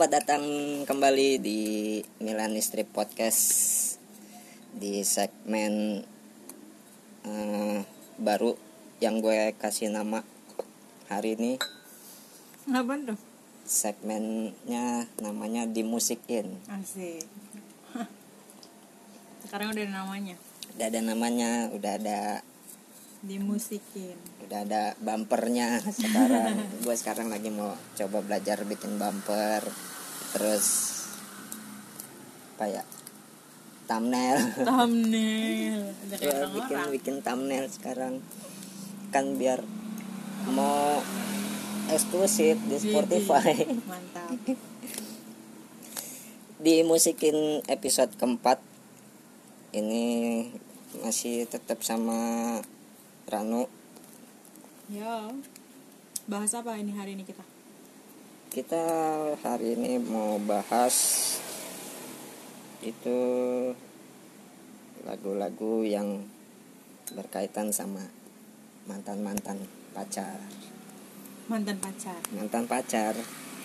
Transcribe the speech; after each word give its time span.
Selamat 0.00 0.16
datang 0.24 0.44
kembali 0.88 1.44
di 1.44 1.60
Milan 2.24 2.56
Strip 2.56 2.88
Podcast 2.88 3.44
di 4.72 5.04
segmen 5.04 6.00
eh, 7.28 7.84
baru 8.16 8.56
yang 9.04 9.20
gue 9.20 9.52
kasih 9.60 9.92
nama 9.92 10.24
hari 11.04 11.36
ini 11.36 11.60
Apa 12.72 12.96
tuh? 12.96 13.20
segmennya 13.68 15.04
namanya 15.20 15.68
dimusikin 15.68 16.48
Asik. 16.72 17.28
Sekarang 19.44 19.76
udah 19.76 19.84
ada 19.84 19.92
namanya. 20.00 20.40
udah 20.80 20.86
ada 20.88 21.00
namanya 21.04 21.50
udah 21.76 21.92
ada 22.00 22.20
Dimusikin. 23.20 24.16
udah 24.48 24.64
ada 24.64 24.96
bumpernya 24.96 25.76
sekarang 25.92 26.56
gue 26.88 26.96
sekarang 26.96 27.28
lagi 27.28 27.52
mau 27.52 27.76
coba 27.92 28.24
belajar 28.24 28.64
bikin 28.64 28.96
bumper 28.96 29.89
terus 30.30 30.66
apa 32.56 32.64
ya 32.68 32.82
thumbnail 33.88 34.38
Thumbnail. 34.54 35.82
Kayak 36.20 36.52
bikin 36.54 36.76
orang-orang. 36.76 36.90
bikin 36.94 37.16
thumbnail 37.24 37.66
sekarang 37.66 38.14
kan 39.10 39.34
biar 39.34 39.64
mau 40.54 41.02
eksklusif 41.90 42.54
di 42.70 42.76
Spotify 42.78 43.66
Mantap. 43.90 44.30
di 46.62 46.86
musikin 46.86 47.66
episode 47.66 48.14
keempat 48.14 48.62
ini 49.74 50.46
masih 51.02 51.50
tetap 51.50 51.82
sama 51.82 52.60
Ranu 53.26 53.66
Yo. 54.90 55.38
Bahas 56.26 56.50
apa 56.50 56.74
ini 56.74 56.90
hari 56.98 57.14
ini 57.14 57.22
kita? 57.22 57.46
Kita 58.50 58.82
hari 59.40 59.78
ini 59.78 60.02
mau 60.02 60.34
bahas 60.42 60.96
itu 62.82 63.18
lagu-lagu 65.02 65.86
yang 65.86 66.26
berkaitan 67.12 67.70
sama 67.70 68.02
mantan-mantan 68.86 69.58
pacar 69.92 70.38
Mantan 71.46 71.78
pacar. 71.78 72.18
mantan 72.30 72.66
pacar 72.66 73.14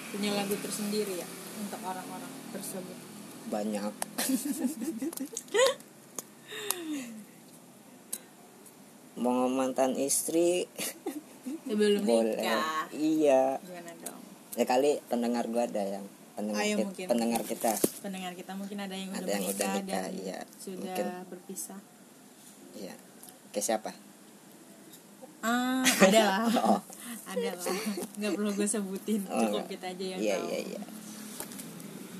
Punya 0.10 0.34
lagu 0.34 0.54
tersendiri 0.56 1.18
ya 1.18 1.28
untuk 1.56 1.82
orang-orang 1.82 2.30
tersebut. 2.52 2.98
banyak 3.46 3.94
mau 9.16 9.46
mantan 9.48 9.94
istri 9.96 10.66
Sebelum 11.66 12.02
boleh 12.04 12.38
nikah. 12.38 12.90
iya 12.92 13.62
Gimana 13.62 13.94
dong? 14.02 14.22
Ya 14.56 14.64
kali 14.64 15.00
pendengar 15.06 15.46
gua 15.46 15.64
ada 15.64 15.82
yang 15.82 16.06
pendengar 16.32 16.62
Ayo, 16.62 16.76
kit- 16.76 16.86
mungkin. 16.86 17.06
pendengar 17.08 17.42
kita 17.44 17.72
Pendengar 18.00 18.32
kita 18.34 18.52
mungkin 18.54 18.78
ada 18.78 18.92
yang 18.92 19.08
Ada 19.10 19.20
udah 19.22 19.34
yang 19.34 19.46
udah 19.46 19.70
nikah, 19.74 19.84
dan 19.86 20.12
iya. 20.14 20.40
sudah 20.56 20.84
Mungkin. 20.92 21.08
berpisah. 21.26 21.80
iya 22.74 22.96
ke 23.50 23.60
siapa 23.60 23.92
Ah, 25.40 25.86
ada 25.86 26.22
lah. 26.26 26.40
Oh. 26.68 26.82
ada 27.28 27.50
lah. 27.52 27.78
Nggak 28.16 28.32
perlu 28.34 28.50
gue 28.52 28.66
sebutin. 28.66 29.22
Oh, 29.26 29.38
Cukup 29.40 29.62
enggak. 29.62 29.68
kita 29.72 29.86
aja 29.90 30.06
yang 30.08 30.20
iya 30.20 30.36
tahu. 30.36 30.48
iya 30.48 30.60
iya 30.66 30.82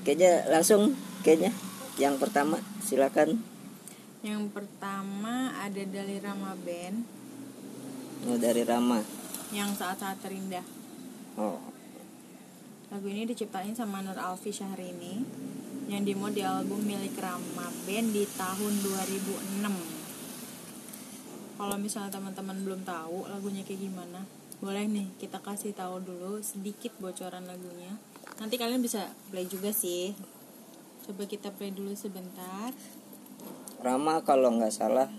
kayaknya 0.00 0.32
langsung 0.48 0.94
kayaknya 1.20 1.50
yang 1.96 2.14
pertama 2.16 2.56
silakan 2.80 3.42
Yang 4.20 4.42
pertama 4.50 5.50
ada 5.56 5.82
dari 5.82 6.16
Rama 6.16 6.54
Band 6.56 7.02
oh, 8.24 8.38
dari 8.38 8.62
Rama 8.62 9.02
yang 9.48 9.70
saat-saat 9.72 10.18
terindah. 10.18 10.62
oh 11.34 11.58
Lagu 12.96 13.12
ini 13.12 13.28
diciptain 13.28 13.76
sama 13.76 14.00
Nur 14.00 14.16
Alfi 14.16 14.48
Syahrini 14.48 15.20
yang 15.84 16.00
demo 16.00 16.32
di 16.32 16.40
album 16.40 16.80
milik 16.80 17.20
Rama 17.20 17.68
Band 17.84 18.08
di 18.08 18.24
tahun 18.24 18.72
2006. 18.80 21.60
Kalau 21.60 21.76
misalnya 21.76 22.08
teman-teman 22.08 22.56
belum 22.64 22.88
tahu 22.88 23.28
lagunya 23.28 23.68
kayak 23.68 23.84
gimana, 23.84 24.24
boleh 24.64 24.88
nih 24.88 25.12
kita 25.20 25.44
kasih 25.44 25.76
tahu 25.76 26.00
dulu 26.00 26.40
sedikit 26.40 26.96
bocoran 26.96 27.44
lagunya. 27.44 28.00
Nanti 28.40 28.56
kalian 28.56 28.80
bisa 28.80 29.12
play 29.28 29.44
juga 29.44 29.76
sih. 29.76 30.16
Coba 31.04 31.28
kita 31.28 31.52
play 31.52 31.76
dulu 31.76 31.92
sebentar. 31.92 32.72
Rama 33.84 34.24
kalau 34.24 34.56
nggak 34.56 34.72
salah 34.72 35.12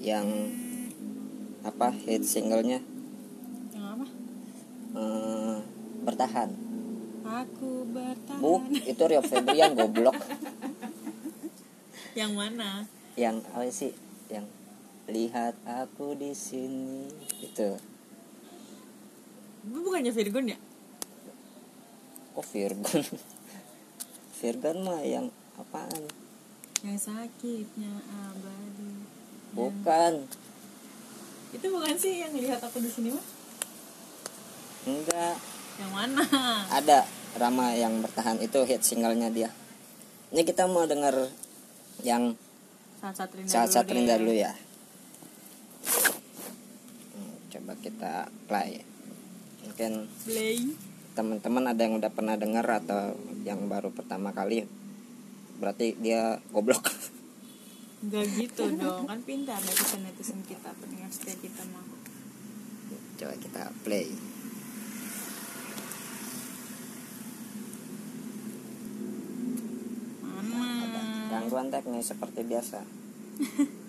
yang 0.00 0.24
apa 1.68 1.92
hit 1.92 2.24
singlenya 2.24 2.80
Yang 3.76 3.86
apa? 3.92 4.06
eh, 4.96 5.56
bertahan 6.08 6.67
Aku 7.28 7.84
bertahan. 7.86 8.40
bu 8.40 8.56
itu 8.72 9.02
Rio 9.02 9.20
Febrian 9.20 9.72
goblok 9.74 10.16
Yang 12.14 12.32
mana? 12.34 12.70
yang 13.14 13.42
apa 13.44 13.66
sih 13.68 13.92
yang 14.26 14.46
lihat 15.06 15.52
aku 15.62 16.14
di 16.14 16.32
sini 16.32 17.10
itu 17.38 17.76
Itu 19.60 19.78
bukannya 19.78 20.08
Virgon 20.08 20.46
ya? 20.46 20.58
kok 22.32 22.46
Virgon 22.46 23.02
Virgon 24.34 24.76
mah 24.80 25.02
yang 25.02 25.26
apaan 25.54 26.06
Yang 26.80 27.10
sakitnya 27.10 27.92
abadi. 28.06 28.92
bukan 29.50 30.24
Itu 31.50 31.66
bukan 31.68 31.94
sih 31.94 32.22
yang 32.22 32.32
lihat 32.32 32.62
aku 32.62 32.78
di 32.78 32.88
sini 32.88 33.10
mah? 33.10 33.26
enggak 34.86 35.36
Yang 35.76 35.92
mana? 35.92 36.22
ada 36.70 37.02
Rama 37.34 37.74
yang 37.74 38.00
bertahan 38.00 38.38
itu 38.38 38.64
hit 38.64 38.80
singlenya 38.80 39.28
dia 39.28 39.50
ini 40.30 40.42
kita 40.42 40.64
mau 40.64 40.84
denger 40.84 41.28
yang 42.00 42.32
Saat-saat 42.98 43.30
Rinda 43.86 43.86
dulu 43.86 43.94
Rinda 43.94 44.14
deh. 44.14 44.20
dulu 44.20 44.34
ya 44.34 44.52
Hmm, 47.10 47.34
coba 47.48 47.72
kita 47.78 48.12
play 48.46 48.82
mungkin 49.60 50.06
Play. 50.22 50.58
teman-teman 51.12 51.64
ada 51.66 51.80
yang 51.80 51.94
udah 51.96 52.10
pernah 52.10 52.34
dengar 52.34 52.66
atau 52.66 53.14
yang 53.42 53.66
baru 53.66 53.90
pertama 53.90 54.30
kali 54.30 54.66
berarti 55.56 55.94
dia 55.96 56.38
goblok 56.48 56.86
Enggak 57.98 58.30
gitu 58.30 58.62
dong, 58.78 59.10
kan 59.10 59.18
pintar 59.26 59.58
netizen 59.58 60.06
netizen 60.06 60.38
kita, 60.46 60.70
pendengar 60.72 61.10
setia 61.10 61.34
kita 61.34 61.66
mah. 61.66 61.82
coba 63.18 63.34
kita 63.34 63.62
play 63.82 64.06
Mana? 70.22 71.37
Gangguan 71.48 71.72
teknis 71.72 72.12
seperti 72.12 72.44
biasa. 72.44 72.84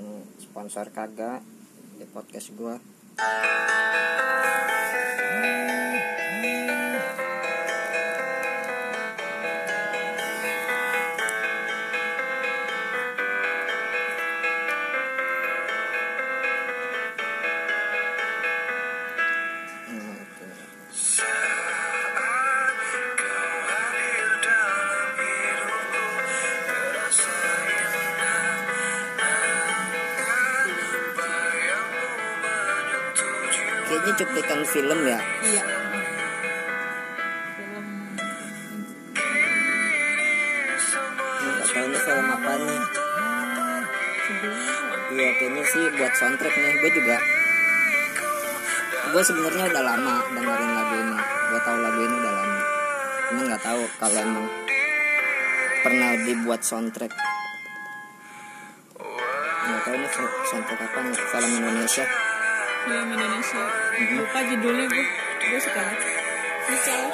Hmm, 0.00 0.24
sponsor 0.40 0.88
kagak 0.96 1.44
di 2.00 2.08
podcast 2.08 2.56
gua 2.56 2.80
Kayaknya 34.00 34.16
cuplikan 34.16 34.60
film 34.64 35.00
ya. 35.04 35.20
Iya. 35.44 35.62
Film 41.36 41.52
Nggak 41.60 41.68
tahu 41.68 41.84
ini 41.84 41.98
film 42.00 42.26
apa 42.32 42.52
nih. 42.64 42.82
Iya 45.10 45.30
kayaknya 45.36 45.64
sih 45.68 45.84
buat 46.00 46.12
soundtrack 46.16 46.54
nih. 46.56 46.72
Gue 46.80 46.90
juga. 46.96 47.16
Gue 49.12 49.20
sebenarnya 49.20 49.68
udah 49.68 49.84
lama 49.84 50.14
dengerin 50.32 50.70
lagu 50.72 50.94
ini. 50.96 51.16
Gue 51.20 51.60
tahu 51.60 51.76
lagu 51.84 52.00
ini 52.00 52.16
udah 52.24 52.32
lama. 52.40 52.58
Cuman 53.28 53.42
nggak 53.52 53.62
tahu 53.68 53.82
kalau 54.00 54.16
emang 54.16 54.46
pernah 55.84 56.10
dibuat 56.24 56.64
soundtrack. 56.64 57.12
Nggak 59.60 59.80
tahu 59.84 59.92
ini 59.92 60.08
so- 60.08 60.36
soundtrack 60.48 60.88
apa 60.88 60.98
nih? 61.04 61.12
Film 61.20 61.52
Indonesia. 61.60 62.29
Film 62.80 63.08
Indonesia. 63.10 63.64
Lupa 64.14 64.38
judulnya 64.44 64.86
gue. 64.86 65.06
Gue 65.40 65.60
suka 65.60 65.80
banget. 65.80 66.00
Michelle, 66.62 67.08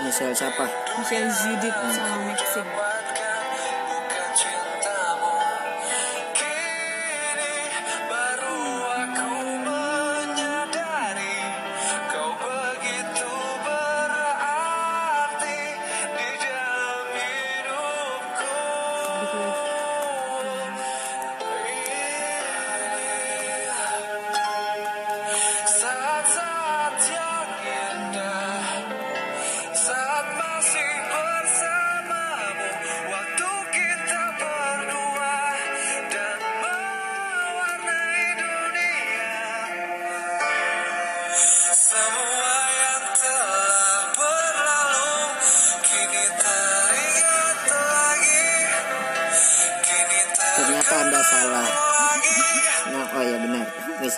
Michelle 0.00 0.34
siapa? 0.34 0.64
Michelle 0.96 1.30
Zidit 1.30 1.74
Hmm. 1.74 1.92
sama 1.92 2.16
Maxim. 2.24 2.66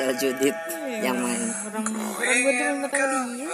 Michelle 0.05 0.21
Judith 0.21 0.59
Iya, 0.85 1.01
yang 1.09 1.17
main. 1.17 1.41
orang 1.65 1.89
orang 1.89 2.37
gue 2.45 2.53
dulu 2.93 3.21
dia. 3.33 3.49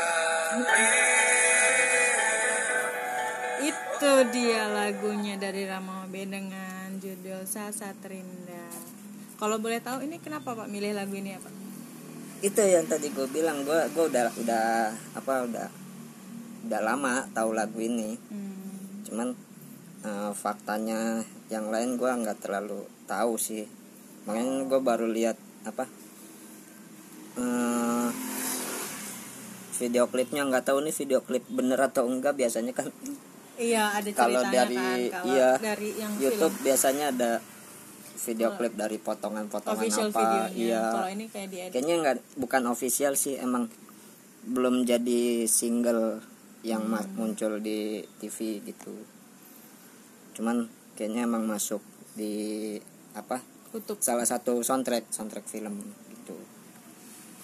Itu 3.62 4.12
dia 4.34 4.62
lagunya 4.66 5.34
dari 5.38 5.62
Rama 5.70 6.10
B 6.10 6.26
dengan 6.26 6.98
judul 6.98 7.46
Sasa 7.46 7.94
Terindah. 8.02 8.74
Kalau 9.38 9.62
boleh 9.62 9.78
tahu 9.78 10.02
ini 10.02 10.18
kenapa 10.18 10.58
pak 10.58 10.66
milih 10.66 10.90
lagu 10.90 11.14
ini 11.14 11.38
apa 11.38 11.46
itu 12.40 12.56
yang 12.64 12.88
tadi 12.88 13.12
gue 13.12 13.28
bilang 13.30 13.62
gue 13.68 13.80
gue 13.92 14.04
udah 14.10 14.32
udah 14.40 14.90
apa 15.12 15.44
udah 15.44 15.68
udah 16.66 16.80
lama 16.82 17.30
tahu 17.30 17.54
lagu 17.54 17.78
ini. 17.78 18.18
Hmm. 18.26 19.06
cuman 19.06 19.28
eh, 20.02 20.32
faktanya 20.34 21.22
yang 21.46 21.70
lain 21.70 21.94
gue 21.94 22.10
nggak 22.10 22.42
terlalu 22.42 22.82
tahu 23.06 23.38
sih. 23.38 23.70
Makanya 24.26 24.66
gue 24.66 24.80
baru 24.82 25.06
lihat 25.06 25.38
apa 25.62 25.99
video 29.80 30.04
klipnya 30.12 30.44
nggak 30.44 30.68
tahu 30.68 30.84
nih 30.84 30.92
video 30.92 31.24
klip 31.24 31.44
bener 31.48 31.80
atau 31.80 32.04
enggak 32.04 32.36
biasanya 32.36 32.76
kan 32.76 32.92
iya 33.56 33.96
ada 33.96 34.08
kalau 34.20 34.44
dari 34.52 34.76
kan 34.76 35.24
kalau 35.24 35.32
iya 35.32 35.50
dari 35.56 35.90
yang 35.96 36.12
YouTube 36.20 36.52
film. 36.60 36.64
biasanya 36.68 37.04
ada 37.16 37.30
video 38.20 38.52
klip 38.60 38.76
dari 38.76 39.00
potongan-potongan 39.00 39.80
official 39.80 40.12
apa 40.12 40.20
videonya 40.20 40.60
iya. 40.60 40.84
kalau 40.92 41.08
ini 41.08 41.24
kayak 41.32 41.48
di 41.48 41.58
kayaknya 41.72 41.94
nggak 42.04 42.16
bukan 42.36 42.62
official 42.68 43.16
sih 43.16 43.40
emang 43.40 43.72
belum 44.44 44.84
jadi 44.84 45.48
single 45.48 46.20
yang 46.60 46.84
Hmm. 46.84 47.16
muncul 47.16 47.56
di 47.60 48.04
TV 48.20 48.60
gitu. 48.60 48.92
Cuman 50.36 50.68
kayaknya 50.96 51.24
emang 51.24 51.48
masuk 51.48 51.80
di 52.12 52.76
apa 53.16 53.40
kutub. 53.72 53.96
salah 54.04 54.28
satu 54.28 54.60
soundtrack 54.60 55.08
soundtrack 55.08 55.48
film 55.48 55.80
gitu. 56.12 56.36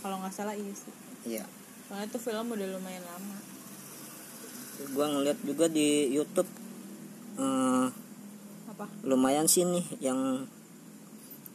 Kalau 0.04 0.20
nggak 0.20 0.32
salah 0.36 0.52
iya 0.52 0.72
sih. 0.76 0.92
Iya 1.24 1.44
soalnya 1.86 2.06
itu 2.10 2.18
film 2.18 2.46
udah 2.50 2.68
lumayan 2.74 3.04
lama. 3.06 3.36
Gua 4.92 5.06
ngeliat 5.08 5.38
juga 5.46 5.66
di 5.70 6.10
YouTube 6.12 6.50
eh, 7.40 7.86
apa? 8.68 8.84
lumayan 9.06 9.46
sih 9.48 9.64
nih 9.64 9.86
yang 10.02 10.44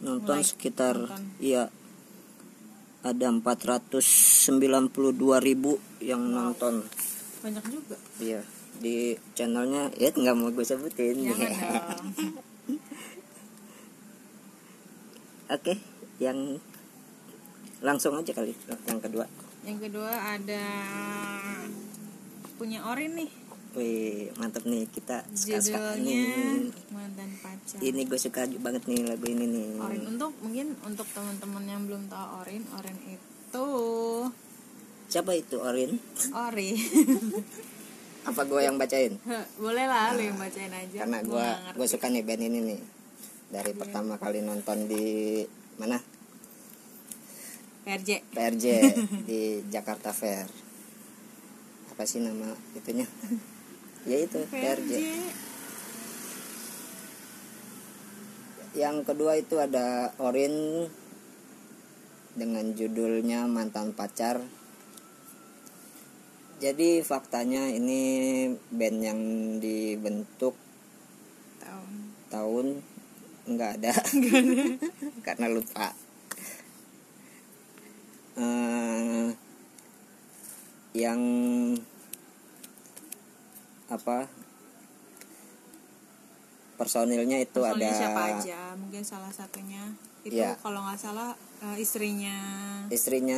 nonton 0.01 0.41
Like, 0.41 0.49
sekitar 0.49 0.97
nonton. 0.97 1.37
iya 1.37 1.69
ada 3.01 3.27
492 3.33 3.99
ribu 5.41 5.77
yang 6.01 6.21
nonton. 6.33 6.85
Banyak 7.45 7.65
juga. 7.69 7.97
Iya 8.17 8.41
di 8.81 9.13
channelnya 9.37 9.93
ya 9.99 10.09
nggak 10.09 10.35
mau 10.37 10.49
gue 10.49 10.65
sebutin. 10.65 11.21
Dong. 11.29 11.37
Oke 15.51 15.73
yang 16.21 16.57
langsung 17.81 18.13
aja 18.13 18.31
kali 18.31 18.53
yang 18.85 19.01
kedua 19.01 19.25
yang 19.61 19.77
kedua 19.77 20.11
ada 20.11 20.65
punya 22.57 22.81
Orin 22.89 23.13
nih. 23.17 23.31
Wih 23.71 24.27
mantep 24.35 24.67
nih 24.67 24.83
kita 24.91 25.23
judulnya 25.31 25.95
ini 26.01 26.69
mantan 26.91 27.31
pacar. 27.39 27.79
Ini 27.79 28.01
gue 28.03 28.19
suka 28.19 28.43
banget 28.59 28.83
nih 28.89 29.07
lagu 29.07 29.25
ini 29.25 29.45
nih. 29.47 29.67
Orin 29.79 30.03
untuk 30.11 30.35
mungkin 30.43 30.75
untuk 30.83 31.07
teman-teman 31.15 31.63
yang 31.63 31.81
belum 31.87 32.11
tahu 32.11 32.25
Orin 32.43 32.63
Orin 32.75 32.97
itu 33.07 33.67
siapa 35.11 35.35
itu 35.35 35.59
Orin? 35.59 35.99
Ori. 36.31 36.71
Apa 38.31 38.47
gue 38.47 38.61
yang 38.63 38.79
bacain? 38.79 39.19
Boleh 39.59 39.85
lah 39.89 40.15
lu 40.15 40.23
yang 40.23 40.39
bacain 40.39 40.71
aja. 40.71 41.03
Karena 41.03 41.19
gue 41.19 41.47
gue 41.75 41.87
suka 41.87 42.07
nih 42.07 42.23
band 42.23 42.43
ini 42.47 42.59
nih. 42.63 42.79
Dari 43.51 43.75
pertama 43.75 44.15
kali 44.15 44.39
nonton 44.39 44.87
di 44.87 45.43
mana 45.75 45.99
PRJ 47.81 48.09
PRJ 48.33 48.65
di 49.29 49.65
Jakarta 49.69 50.13
Fair. 50.13 50.45
Apa 51.93 52.03
sih 52.05 52.21
nama 52.21 52.53
itunya? 52.77 53.05
Ya 54.05 54.17
itu 54.17 54.37
PRJ 54.49 54.91
PRJ 54.91 55.49
yang 58.71 59.03
kedua 59.03 59.35
itu 59.35 59.59
ada 59.59 60.15
Orin 60.15 60.87
dengan 62.31 62.71
judulnya 62.71 63.43
mantan 63.51 63.91
pacar. 63.91 64.39
Jadi 66.61 67.01
faktanya 67.01 67.67
ini 67.73 67.99
band 68.69 68.97
yang 69.01 69.21
dibentuk 69.59 70.55
tahun. 71.59 71.91
tahun 72.31 72.65
nggak 73.49 73.71
ada. 73.81 73.93
Karena 75.25 75.51
lupa 75.51 75.91
Eh, 78.41 79.27
yang 80.93 81.21
apa? 83.87 84.25
Personilnya 86.73 87.37
itu 87.37 87.61
Personilnya 87.61 87.85
ada 87.85 87.99
siapa 88.01 88.21
aja? 88.35 88.59
Mungkin 88.73 89.03
salah 89.05 89.29
satunya. 89.29 89.93
Itu 90.21 90.37
Iya. 90.37 90.57
kalau 90.57 90.81
nggak 90.81 90.97
salah 90.97 91.33
eh, 91.61 91.77
istrinya 91.77 92.33
istrinya 92.89 93.37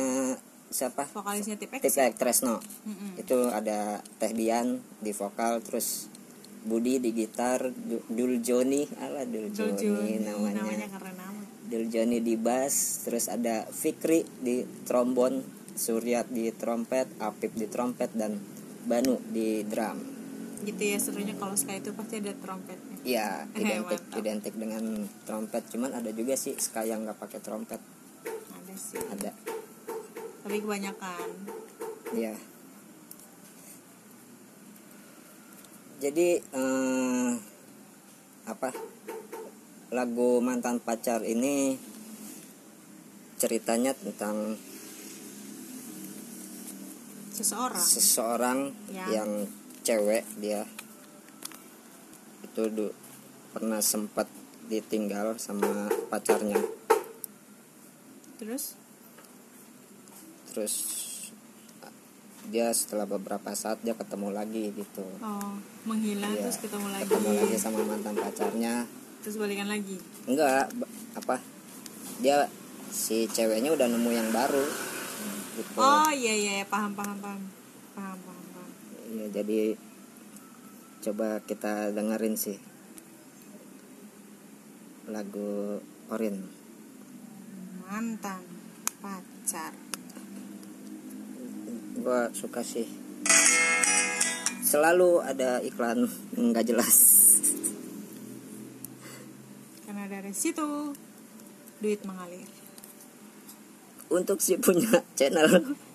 siapa? 0.68 1.04
Vokalisnya 1.06 1.56
Tipek 1.56 1.84
Tresno. 2.16 2.60
Mm-mm. 2.84 3.20
itu 3.20 3.36
ada 3.48 4.00
Teh 4.16 4.32
Dian 4.32 4.80
di 4.98 5.12
vokal 5.12 5.60
terus 5.60 6.08
Budi 6.64 6.96
di 6.96 7.12
gitar 7.12 7.68
Du- 7.68 8.00
Dul 8.08 8.40
Joni. 8.40 8.88
Ala 8.96 9.28
Dul 9.28 9.52
Dul 9.52 9.76
Joni 9.76 10.16
namanya, 10.18 10.64
namanya 10.64 10.88
keren 10.88 11.18
amat 11.20 11.43
Dul 11.64 11.88
Joni 11.88 12.20
di 12.20 12.36
bass 12.36 13.06
terus 13.08 13.32
ada 13.32 13.64
Fikri 13.68 14.24
di 14.40 14.64
trombon 14.84 15.40
Suryat 15.74 16.30
di 16.30 16.52
trompet 16.54 17.08
Apip 17.18 17.56
di 17.56 17.66
trompet 17.66 18.14
dan 18.14 18.38
Banu 18.84 19.16
di 19.32 19.64
drum. 19.64 19.98
Gitu 20.64 20.82
ya 20.84 21.00
serunya 21.00 21.34
kalau 21.40 21.56
Sky 21.56 21.80
itu 21.80 21.90
pasti 21.96 22.20
ada 22.20 22.32
trompetnya. 22.36 22.92
Ya 23.04 23.44
Eh, 23.52 23.60
identik 23.60 24.00
identik 24.16 24.54
dengan 24.56 25.04
trompet. 25.28 25.68
Cuman 25.68 25.92
ada 25.92 26.08
juga 26.12 26.36
sih 26.36 26.56
Sky 26.56 26.88
yang 26.88 27.04
nggak 27.04 27.20
pakai 27.20 27.40
trompet. 27.40 27.80
Ada 28.24 28.74
sih. 28.76 29.00
Ada. 29.00 29.32
Tapi 30.44 30.56
kebanyakan. 30.60 31.28
Ya 32.16 32.36
jadi 36.04 36.36
eh, 36.36 37.30
apa 38.44 38.68
lagu 39.94 40.42
mantan 40.42 40.82
pacar 40.82 41.22
ini 41.22 41.78
ceritanya 43.38 43.94
tentang 43.94 44.58
seseorang. 47.30 47.78
seseorang 47.78 48.58
Ya. 48.90 49.22
yang 49.22 49.46
cewek 49.86 50.26
dia. 50.38 50.66
Itu 52.42 52.66
du- 52.70 52.96
pernah 53.54 53.78
sempat 53.78 54.26
ditinggal 54.66 55.38
sama 55.38 55.86
pacarnya. 56.10 56.58
Terus? 58.42 58.74
Terus 60.50 60.74
dia 62.50 62.74
setelah 62.74 63.06
beberapa 63.06 63.54
saat 63.54 63.78
dia 63.80 63.94
ketemu 63.94 64.34
lagi 64.34 64.74
gitu. 64.74 65.06
Oh 65.22 65.54
menghilang 65.86 66.34
Iya, 66.34 66.50
terus 66.50 66.58
ketemu 66.58 66.86
lagi. 66.90 67.06
ketemu 67.06 67.30
lagi 67.30 67.56
sama 67.56 67.80
mantan 67.86 68.14
pacarnya 68.18 68.74
terus 69.24 69.40
balikan 69.40 69.72
lagi? 69.72 69.96
Enggak 70.28 70.68
apa? 71.16 71.40
Dia 72.20 72.44
si 72.92 73.24
ceweknya 73.24 73.72
udah 73.72 73.88
nemu 73.88 74.10
yang 74.12 74.28
baru. 74.28 74.60
Gitu. 75.56 75.80
Oh 75.80 76.12
iya 76.12 76.36
iya 76.36 76.52
iya, 76.60 76.66
paham 76.68 76.92
paham 76.92 77.16
paham. 77.24 77.40
Paham 77.96 78.18
paham 78.20 78.44
paham. 78.52 78.70
Ya 79.16 79.26
jadi 79.32 79.80
coba 81.08 81.40
kita 81.48 81.96
dengerin 81.96 82.36
sih 82.36 82.60
lagu 85.08 85.80
Orin. 86.12 86.44
Mantan 87.88 88.44
pacar. 89.00 89.72
Gua 91.96 92.28
suka 92.36 92.60
sih. 92.60 92.84
Selalu 94.60 95.24
ada 95.24 95.64
iklan 95.64 96.12
nggak 96.52 96.68
jelas 96.68 97.24
karena 99.94 100.20
dari 100.20 100.23
situ. 100.34 100.92
Duit 101.78 102.02
mengalir. 102.02 102.46
Untuk 104.10 104.42
si 104.42 104.58
punya 104.58 105.00
channel 105.14 105.78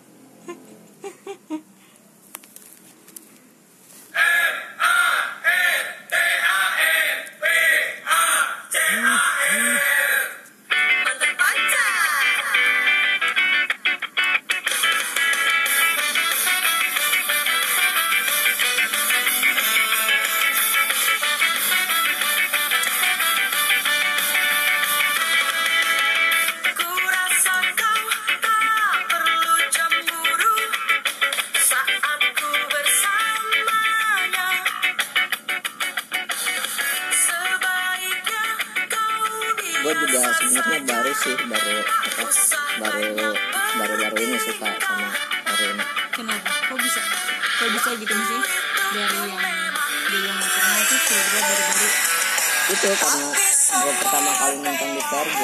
itu 52.70 52.88
karena 52.94 53.28
gue 53.70 53.94
pertama 53.98 54.32
kali 54.38 54.56
nonton 54.62 54.90
di 54.94 55.02
PRJ 55.02 55.40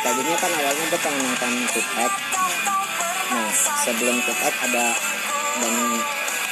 tadinya 0.00 0.36
kan 0.38 0.50
awalnya 0.54 0.84
gue 0.90 1.00
pengen 1.00 1.22
nonton 1.22 1.52
Tupac 1.70 2.12
nah 3.30 3.50
sebelum 3.84 4.16
Tupac 4.26 4.54
ada 4.66 4.86
dan 5.60 5.74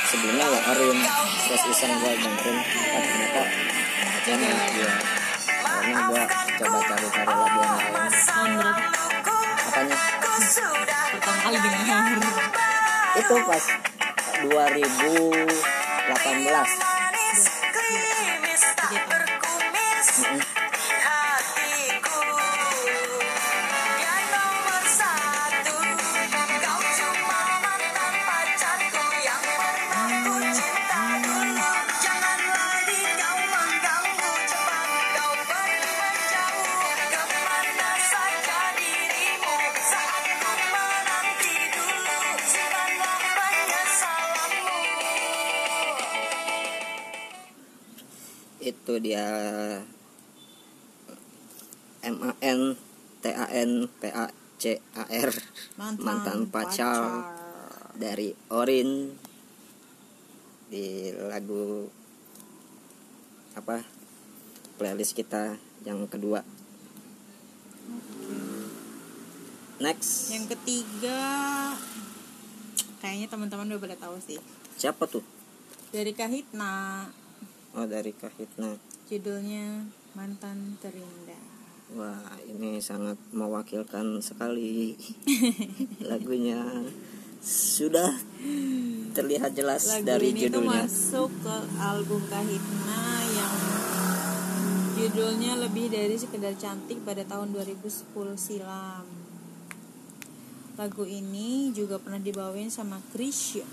sebelumnya 0.09 0.47
ya 0.49 0.61
Orin. 0.73 0.99
Terus 1.49 1.63
iseng 1.69 1.93
gue 2.01 2.13
dengerin 2.17 2.59
oh, 2.61 3.03
ternyata 3.05 3.43
enak 4.29 4.69
dia 4.77 4.93
karena 5.59 5.99
gue 6.05 6.23
coba 6.61 6.79
cari-cari 6.85 7.33
lagu 7.33 7.59
yang 7.65 7.81
lain. 7.81 7.97
Apanya? 9.69 9.97
Pertama 11.09 11.41
kali 11.45 11.59
dengar 11.65 12.05
itu 13.19 13.35
pas 13.49 13.65
2018 14.45 16.98
A 54.59 54.61
C 54.61 54.75
A 54.99 55.07
R 55.07 55.31
mantan 55.79 56.51
pacar 56.51 57.31
dari 57.95 58.35
Orin 58.51 59.15
di 60.67 61.15
lagu 61.15 61.87
apa 63.55 63.87
playlist 64.75 65.15
kita 65.15 65.55
yang 65.87 66.11
kedua. 66.11 66.43
Next. 69.79 70.35
Yang 70.35 70.59
ketiga 70.59 71.23
kayaknya 72.99 73.31
teman-teman 73.31 73.71
udah 73.71 73.79
pada 73.79 74.11
tahu 74.11 74.19
sih. 74.19 74.43
Siapa 74.75 75.07
tuh? 75.07 75.23
Dari 75.95 76.11
Kahitna 76.19 77.07
oh 77.79 77.87
dari 77.87 78.11
Kahitna 78.11 78.75
judulnya 79.07 79.87
mantan 80.19 80.75
terindah 80.83 81.58
wah 81.97 82.37
ini 82.45 82.83
sangat 82.83 83.17
mewakilkan 83.33 84.21
sekali 84.21 84.99
lagunya. 86.11 86.61
Sudah 87.39 88.19
terlihat 89.15 89.55
jelas 89.55 89.87
lagu 89.87 90.05
dari 90.05 90.35
ini 90.35 90.51
tuh 90.51 90.59
judulnya. 90.59 90.85
masuk 90.85 91.31
ke 91.39 91.57
album 91.79 92.21
Kahitna 92.27 93.03
yang 93.31 93.55
judulnya 94.99 95.53
lebih 95.63 95.87
dari 95.87 96.19
sekedar 96.19 96.59
cantik 96.59 96.99
pada 97.07 97.23
tahun 97.23 97.55
2010 97.55 98.11
silam. 98.35 99.07
Lagu 100.75 101.07
ini 101.07 101.71
juga 101.71 102.03
pernah 102.03 102.19
dibawain 102.19 102.71
sama 102.75 102.99
Krisya 103.15 103.67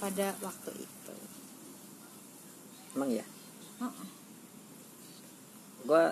pada 0.00 0.32
waktu 0.40 0.72
itu. 0.72 1.14
Emang 2.96 3.12
ya 3.12 3.24
Heeh. 3.76 4.08
gue 5.84 6.04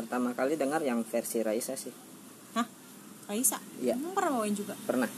pertama 0.00 0.32
kali 0.32 0.56
dengar 0.56 0.80
yang 0.80 1.04
versi 1.04 1.44
Raisa 1.44 1.76
sih 1.76 1.92
Hah? 2.56 2.66
Raisa? 3.28 3.60
Iya. 3.78 4.00
Emang 4.00 4.16
pernah 4.16 4.40
bawain 4.40 4.56
juga? 4.56 4.72
pernah 4.88 5.10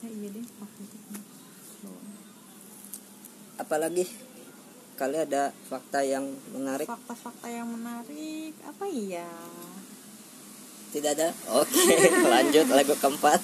Ya, 0.00 0.08
iya 0.12 0.28
deh 0.32 0.46
waktu 0.62 0.80
itu 0.86 0.98
apalagi 3.56 4.04
kali 4.96 5.16
ada 5.16 5.52
fakta 5.68 6.04
yang 6.04 6.24
menarik 6.52 6.88
Fakta-fakta 6.88 7.48
yang 7.48 7.68
menarik 7.68 8.52
apa 8.64 8.84
iya? 8.88 9.28
tidak 10.92 11.12
ada 11.18 11.28
oke 11.52 11.84
lanjut 12.32 12.66
lagu 12.72 12.94
keempat 12.96 13.40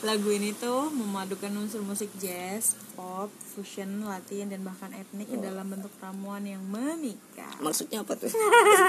Lagu 0.00 0.28
ini 0.28 0.52
tuh 0.52 0.90
memadukan 0.90 1.48
unsur 1.56 1.80
musik 1.80 2.12
jazz, 2.14 2.74
pop, 2.92 3.26
fusion, 3.48 4.02
latin, 4.02 4.48
dan 4.48 4.60
bahkan 4.60 4.92
etnik 4.92 5.30
Oh. 5.30 5.38
dalam 5.38 5.64
bentuk 5.66 5.90
ramuan 5.96 6.42
yang 6.42 6.60
memikat. 6.62 7.56
maksudnya 7.56 8.00
apa 8.00 8.12
tuh 8.14 8.28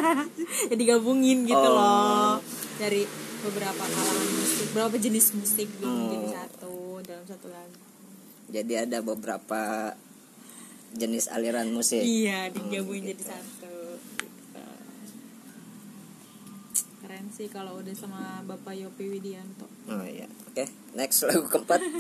Ya 0.69 0.75
digabungin 0.75 1.43
gitu 1.43 1.55
Oh. 1.55 1.71
loh 1.71 2.35
dari 2.75 3.05
beberapa 3.41 3.79
kalangan 3.79 4.29
musik, 4.33 4.65
beberapa 4.69 4.95
jenis 4.97 5.27
musik 5.33 5.69
gitu 5.69 5.85
Oh. 5.85 6.09
jadi 6.11 6.27
satu 6.35 6.73
dalam 7.01 7.25
satu 7.25 7.47
lagu. 7.47 7.79
jadi 8.47 8.73
ada 8.83 8.99
beberapa 8.99 9.93
jenis 10.91 11.27
aliran 11.27 11.69
musik 11.69 11.99
Iya, 11.99 12.49
digabungin 12.49 13.09
gitu. 13.09 13.21
jadi 13.21 13.23
satu. 13.31 13.75
Gitu. 14.17 14.63
Keren 16.97 17.24
sih 17.35 17.47
kalau 17.47 17.77
udah 17.77 17.91
sama 17.91 18.39
Bapak 18.41 18.71
Yopi 18.73 19.11
Widianto. 19.11 19.67
oh 19.85 20.01
iya 20.01 20.23
oke 20.45 20.63
next 20.93 21.23
lagu 21.23 21.43
keempat 21.45 21.83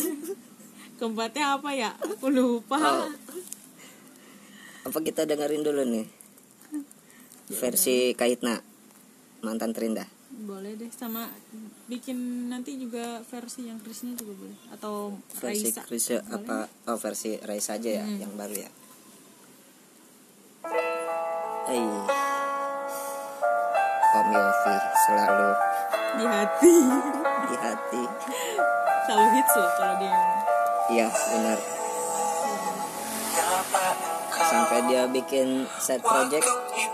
Keempatnya 0.95 1.59
apa 1.59 1.75
ya? 1.75 1.91
Aku 1.91 2.31
lupa. 2.31 2.79
Oh. 2.79 3.11
apa 4.81 4.95
kita 5.01 5.27
dengerin 5.27 5.59
dulu 5.59 5.83
nih 5.83 6.07
versi 7.51 8.13
Kaitna 8.13 8.63
mantan 9.41 9.69
terindah 9.69 10.07
Boleh 10.37 10.73
deh 10.73 10.87
sama 10.89 11.27
bikin 11.85 12.47
nanti 12.47 12.75
juga 12.75 13.19
versi 13.23 13.65
yang 13.65 13.75
Krisnya 13.77 14.15
juga 14.15 14.33
boleh 14.37 14.57
atau 14.71 15.19
versi 15.35 15.67
Raisa. 15.67 15.83
Boleh. 15.83 16.21
apa 16.31 16.57
oh 16.87 16.95
versi 16.95 17.35
Raisa 17.39 17.75
aja 17.75 17.91
ya 17.93 18.05
Hmm. 18.05 18.19
yang 18.21 18.31
baru 18.33 18.55
ya 18.55 18.69
Eh 21.65 21.83
Om 24.15 24.27
Yofi 24.29 24.75
selalu 25.01 25.49
di 26.15 26.25
hati. 26.25 26.75
di 27.45 27.55
hati 27.57 28.03
Selalu 29.03 29.27
hits 29.29 29.53
loh 29.53 29.69
kalau 29.75 29.95
dia. 29.97 30.15
iya 30.87 31.07
benar 31.09 31.59
sampai 34.35 34.79
dia 34.85 35.03
bikin 35.05 35.47
set 35.75 35.99
project 35.99 36.45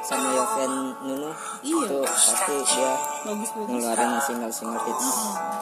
sama 0.01 0.29
Yofen 0.31 0.71
Nuno 1.03 1.31
Iya. 1.61 1.77
itu 1.85 1.97
pasti 2.01 2.55
dia 2.67 2.91
Bagus 3.21 3.49
bagus. 3.51 3.67
ngeluarin 3.69 4.11
single-single 4.19 4.81
hits 4.81 5.07
Dan 5.07 5.60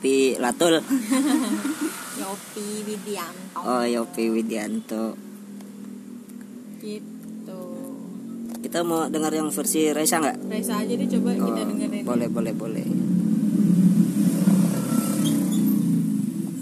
Yopi 0.00 0.40
Latul. 0.40 0.80
Yopi 2.24 2.64
Widianto. 2.88 3.60
Oh 3.60 3.84
Yopi 3.84 4.32
Widianto. 4.32 5.12
Gitu. 6.80 7.60
Kita 8.64 8.80
mau 8.80 9.12
dengar 9.12 9.28
yang 9.36 9.52
versi 9.52 9.92
Reza 9.92 10.24
nggak? 10.24 10.40
Reza 10.48 10.80
aja 10.80 10.88
deh 10.96 11.04
coba 11.04 11.36
oh, 11.36 11.52
kita 11.52 11.62
dengerin. 11.68 12.02
boleh 12.08 12.28
boleh 12.32 12.54
boleh. 12.56 12.86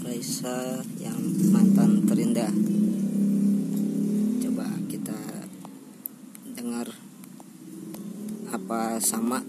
Reza 0.03 0.83
yang 0.99 1.23
mantan 1.55 2.03
terindah. 2.11 2.51
Coba 4.43 4.67
kita 4.91 5.15
dengar 6.59 6.91
apa 8.51 8.99
sama 8.99 9.39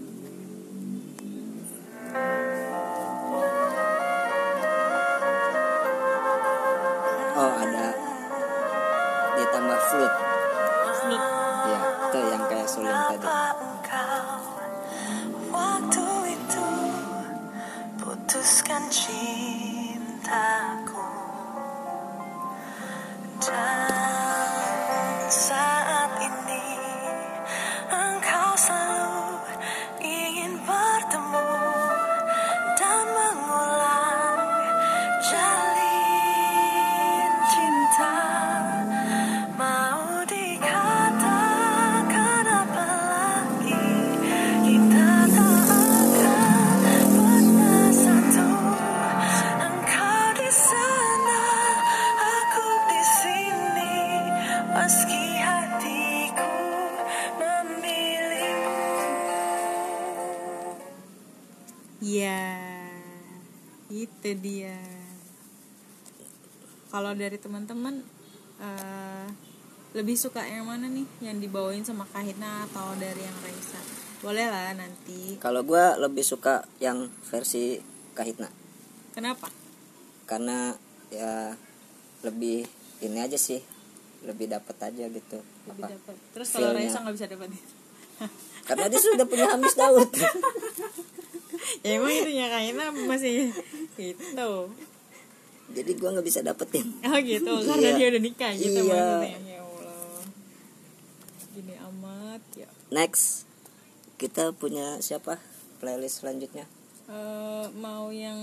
Kalau 67.01 67.17
dari 67.17 67.37
teman-teman 67.41 68.05
eh, 68.61 69.25
lebih 69.97 70.13
suka 70.13 70.45
yang 70.45 70.69
mana 70.69 70.85
nih? 70.85 71.09
Yang 71.17 71.49
dibawain 71.49 71.81
sama 71.81 72.05
Kahitna 72.05 72.69
atau 72.69 72.93
dari 73.01 73.25
yang 73.25 73.37
Raisa? 73.41 73.81
Boleh 74.21 74.45
lah 74.53 74.77
nanti. 74.77 75.41
kalau 75.41 75.65
gua 75.65 75.97
lebih 75.97 76.21
suka 76.21 76.61
yang 76.77 77.09
versi 77.25 77.81
kahitna 78.13 78.53
Kenapa? 79.17 79.49
karena 80.29 80.77
ya 81.09 81.57
lebih 82.21 82.69
ini 83.01 83.17
aja 83.17 83.33
sih 83.35 83.57
lebih 84.21 84.45
dapat 84.45 84.77
aja 84.77 85.09
gitu 85.09 85.41
Lebih 85.65 85.83
apa 85.89 85.93
dapat. 85.97 86.15
Terus 86.37 86.47
kalau. 86.53 86.69
Raisa 86.77 87.01
nggak 87.01 87.15
bisa 87.17 87.27
dapat. 87.33 87.49
karena 88.69 88.85
dia 88.93 89.01
sudah 89.01 89.25
punya 89.25 89.49
Hamis 89.49 89.73
Daud 89.73 90.05
ya 91.83 91.97
emang 91.97 92.13
itu 92.13 92.29
ya 92.29 92.45
Kahitna 92.53 92.93
masih 92.93 93.49
itu. 93.97 94.53
Jadi 95.71 95.91
gua 95.95 96.09
nggak 96.11 96.25
bisa 96.25 96.39
dapetin 96.41 96.87
Oh 97.01 97.17
gitu, 97.17 97.51
karena 97.67 97.87
Iya. 97.87 97.97
dia 97.97 98.07
udah 98.09 98.21
nikah 98.21 98.51
gitu 98.53 98.79
Iya. 98.79 98.85
maksudnya. 98.85 99.29
Ya 99.41 99.59
Allah. 99.59 100.23
Gini 101.51 101.73
amat 101.81 102.41
ya. 102.55 102.69
next 102.89 103.43
kita 104.15 104.51
punya 104.51 104.99
siapa 104.99 105.39
playlist 105.77 106.21
selanjutnya 106.21 106.65
Eh, 107.05 107.67
mau 107.75 108.07
yang 108.07 108.39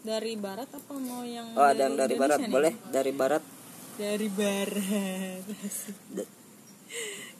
dari 0.00 0.34
barat 0.34 0.68
apa 0.68 0.94
mau 0.94 1.22
yang 1.22 1.50
oh 1.52 1.64
ada 1.64 1.84
yang 1.84 1.96
dari 1.96 2.14
Indonesia 2.14 2.22
barat 2.28 2.38
nih? 2.40 2.52
boleh 2.52 2.72
dari 2.88 3.12
barat 3.12 3.42
dari 3.96 4.28
barat 4.30 5.42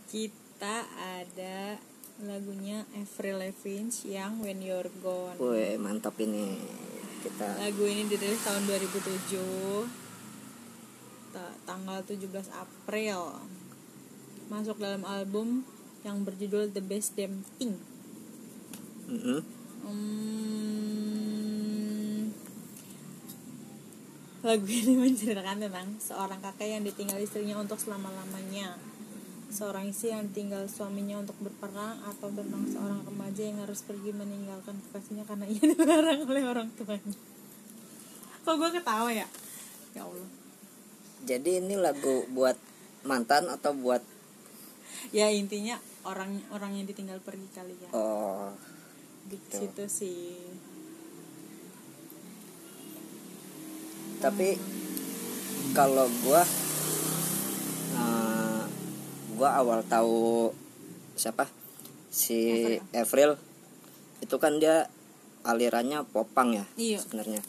kita 0.09 0.77
ada 0.99 1.79
lagunya 2.19 2.83
Avril 2.93 3.39
Lavigne 3.39 3.95
yang 4.05 4.43
When 4.43 4.59
You're 4.59 4.91
Gone 4.99 5.39
Woi 5.39 5.79
mantap 5.79 6.19
ini 6.19 6.59
kita 7.19 7.59
lagu 7.59 7.83
ini 7.83 8.07
dirilis 8.07 8.39
tahun 8.47 8.63
2007 8.71 9.91
Ta- 11.35 11.59
tanggal 11.67 11.99
17 12.07 12.31
April. 12.55 13.43
Masuk 14.49 14.81
dalam 14.81 15.05
album 15.05 15.67
yang 16.07 16.25
berjudul 16.25 16.73
The 16.73 16.81
Best 16.81 17.19
Damn 17.19 17.45
Thing. 17.59 17.77
Mm-mm. 19.09 19.41
Hmm, 19.89 21.09
lagu 24.45 24.69
ini 24.69 24.95
menceritakan 25.01 25.65
tentang 25.65 25.97
seorang 25.97 26.41
kakek 26.45 26.77
yang 26.77 26.85
ditinggal 26.85 27.19
istrinya 27.19 27.57
untuk 27.59 27.81
selama-lamanya 27.81 28.77
seorang 29.49 29.89
istri 29.89 30.13
yang 30.13 30.29
ditinggal 30.29 30.69
suaminya 30.69 31.25
untuk 31.25 31.37
berperang 31.41 31.99
atau 32.05 32.29
tentang 32.29 32.69
seorang 32.69 33.01
remaja 33.05 33.43
yang 33.43 33.59
harus 33.65 33.81
pergi 33.83 34.13
meninggalkan 34.13 34.77
kekasihnya 34.89 35.25
karena 35.25 35.47
ia 35.49 35.63
dilarang 35.73 36.21
oleh 36.29 36.45
orang 36.45 36.69
tuanya. 36.77 37.17
Kok 38.45 38.55
gue 38.55 38.71
ketawa 38.81 39.11
ya? 39.13 39.29
Ya 39.97 40.05
Allah. 40.05 40.31
Jadi 41.25 41.65
ini 41.65 41.75
lagu 41.75 42.29
buat 42.31 42.57
mantan 43.03 43.49
atau 43.49 43.73
buat 43.75 44.01
ya 45.15 45.31
intinya 45.33 45.81
orang 46.05 46.41
orang 46.53 46.77
yang 46.77 46.87
ditinggal 46.89 47.21
pergi 47.25 47.49
kali 47.53 47.75
ya. 47.77 47.91
Oh 47.97 48.53
di 49.29 49.37
situ 49.53 49.85
sih. 49.85 50.41
Tapi 54.19 54.57
kalau 55.77 56.09
gua 56.25 56.43
eh, 57.93 58.28
gua 59.39 59.55
awal 59.55 59.87
tahu 59.87 60.51
siapa? 61.15 61.47
Si 62.11 62.59
Avril. 62.91 63.39
Itu 64.19 64.43
kan 64.43 64.59
dia 64.59 64.91
alirannya 65.47 66.03
popang 66.11 66.51
ya 66.59 66.67
Iya. 66.75 66.99
sebenarnya. 66.99 67.41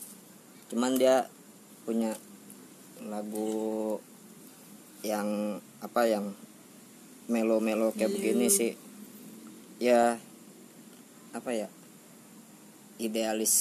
Cuman 0.69 0.93
dia 1.01 1.25
punya 1.89 2.13
lagu 3.09 3.97
yang 5.01 5.57
apa 5.81 6.05
yang 6.05 6.37
melo-melo 7.25 7.89
kayak 7.97 8.13
begini 8.13 8.53
sih. 8.53 8.77
Ya 9.81 10.21
apa 11.33 11.49
ya? 11.57 11.67
Idealis 13.01 13.53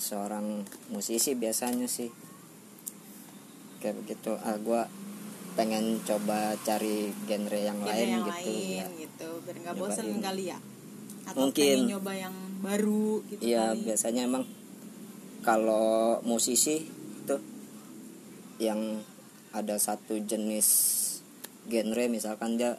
seorang 0.00 0.64
musisi 0.88 1.36
biasanya 1.36 1.90
sih. 1.90 2.08
Kayak 3.82 4.00
begitu. 4.06 4.32
Ah 4.40 4.56
gue 4.56 4.82
pengen 5.52 6.00
coba 6.02 6.56
cari 6.60 7.12
genre 7.24 7.60
yang 7.60 7.78
Genre 7.78 7.92
lain 7.92 8.08
yang 8.08 8.24
gitu 8.24 8.32
lain 8.48 8.72
ya. 8.72 8.86
gitu 9.04 9.28
biar 9.44 9.56
nggak 9.60 9.74
bosan 9.76 10.08
kali 10.18 10.44
ya 10.48 10.58
atau 11.22 11.38
Mungkin. 11.46 11.76
pengen 11.78 11.90
nyoba 11.92 12.12
yang 12.16 12.34
baru 12.60 13.06
gitu 13.28 13.40
Iya 13.42 13.64
kali. 13.70 13.80
biasanya 13.86 14.22
emang 14.24 14.44
kalau 15.42 16.18
musisi 16.22 16.86
itu 16.86 17.36
yang 18.58 19.02
ada 19.52 19.76
satu 19.76 20.16
jenis 20.18 20.68
genre 21.66 22.04
misalkan 22.08 22.56
dia 22.56 22.78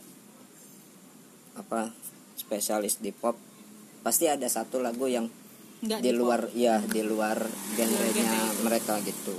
apa 1.54 1.94
spesialis 2.34 2.98
di 2.98 3.14
pop 3.14 3.38
pasti 4.02 4.26
ada 4.26 4.50
satu 4.50 4.82
lagu 4.82 5.06
yang 5.06 5.30
Nggak 5.84 6.00
di 6.00 6.10
di 6.10 6.12
luar 6.16 6.42
ya 6.56 6.80
di 6.80 7.04
luar 7.04 7.38
genrenya 7.76 8.32
mereka 8.64 8.98
gitu 9.04 9.36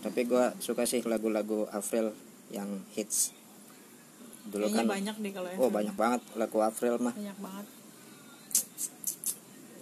tapi 0.00 0.24
gua 0.24 0.56
suka 0.56 0.88
sih 0.88 1.04
lagu-lagu 1.04 1.68
Avril 1.76 2.16
yang 2.48 2.80
hits. 2.96 3.36
Dulu 4.48 4.66
Kayaknya 4.66 4.80
kan 4.80 4.88
banyak 4.88 5.16
deh 5.20 5.32
kalau 5.36 5.48
oh 5.60 5.70
banyak 5.70 5.96
banget 5.96 6.22
lagu 6.40 6.58
Avril 6.64 6.96
mah. 6.96 7.12
Banyak 7.12 7.38
banget. 7.38 7.66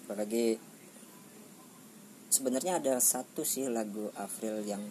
Apalagi 0.05 0.47
sebenarnya 2.29 2.83
ada 2.83 2.95
satu 2.99 3.47
sih 3.47 3.71
lagu 3.71 4.11
Avril 4.19 4.67
yang 4.67 4.83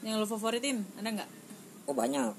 yang 0.00 0.16
lo 0.16 0.26
favoritin 0.26 0.88
ada 0.96 1.08
nggak? 1.12 1.30
Oh 1.84 1.94
banyak. 1.94 2.32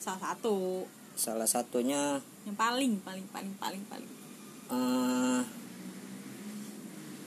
Salah 0.00 0.32
satu. 0.32 0.88
Salah 1.12 1.46
satunya 1.46 2.16
yang 2.48 2.56
paling 2.56 2.96
paling 3.04 3.28
paling 3.28 3.52
paling 3.60 3.82
paling. 3.92 4.10
Eh 4.72 5.42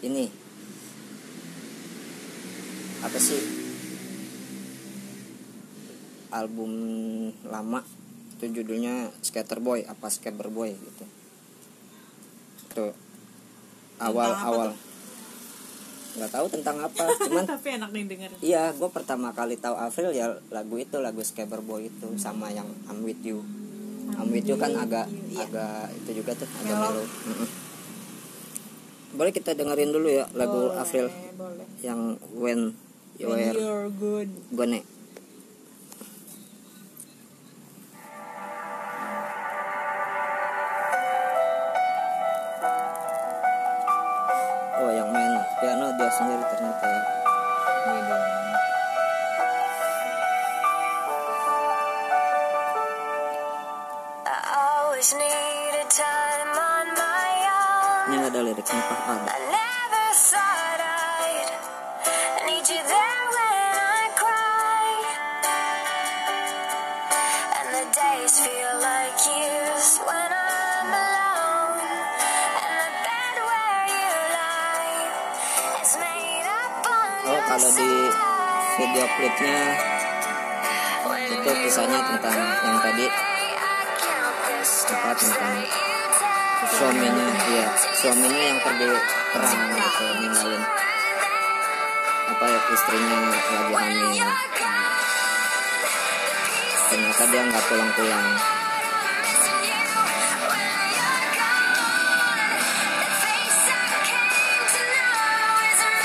ini. 0.10 0.26
Apa 3.06 3.22
sih 3.22 3.65
album 6.36 6.72
lama 7.48 7.80
itu 8.36 8.52
judulnya 8.52 9.08
Skater 9.20 9.58
Boy 9.58 9.88
apa 9.88 10.12
Skater 10.12 10.52
Boy 10.52 10.76
gitu. 10.76 11.06
Itu 12.68 12.86
awal 13.96 14.30
apa 14.30 14.44
awal. 14.46 14.70
nggak 16.16 16.32
tahu 16.32 16.48
tentang 16.48 16.78
apa 16.80 17.04
cuman 17.28 17.44
tapi 17.44 17.68
enak 17.76 17.90
nih 17.92 18.04
denger 18.08 18.30
Iya, 18.40 18.64
gue 18.72 18.88
pertama 18.88 19.32
kali 19.32 19.56
tahu 19.56 19.76
Avril 19.76 20.12
ya 20.12 20.32
lagu 20.48 20.76
itu 20.76 21.00
lagu 21.00 21.20
Skater 21.20 21.60
Boy 21.60 21.88
itu 21.88 22.08
sama 22.16 22.52
yang 22.52 22.68
I'm 22.88 23.04
With 23.04 23.20
You. 23.20 23.40
I'm 24.16 24.32
With 24.32 24.44
You 24.44 24.56
kan 24.56 24.76
agak 24.76 25.08
You, 25.08 25.36
iya. 25.36 25.44
agak 25.44 25.92
itu 25.94 26.20
juga 26.20 26.32
tuh 26.36 26.48
agak 26.48 26.76
melo. 26.78 27.04
Boleh 29.16 29.32
kita 29.32 29.56
dengerin 29.56 29.92
dulu 29.92 30.08
ya 30.08 30.28
lagu 30.32 30.72
Boleh, 30.72 30.80
Avril? 30.80 31.08
boleh. 31.36 31.66
Yang 31.80 32.00
When 32.32 32.60
When 33.16 33.32
Were 33.32 33.56
you're 33.56 33.88
good. 33.92 34.28
Gone. 34.52 34.84
Kalau 77.46 77.70
di 77.78 77.92
video 78.76 79.06
klipnya 79.06 79.60
itu 81.30 81.50
kisahnya 81.66 82.00
tentang 82.02 82.40
yang 82.66 82.78
tadi. 82.82 83.08
Apa 84.86 85.12
tentang 85.18 85.58
suaminya 86.66 87.28
iya 87.54 87.68
suaminya 88.02 88.42
yang 88.42 88.60
pergi 88.62 88.90
perang 89.34 89.62
gitu 89.78 90.06
ninggalin 90.18 90.64
apa 92.26 92.46
ya 92.50 92.60
istrinya 92.74 93.18
lagi 93.30 93.56
hamil. 93.70 94.30
Ternyata 96.90 97.24
dia 97.30 97.42
nggak 97.46 97.64
pulang-pulang. 97.70 98.28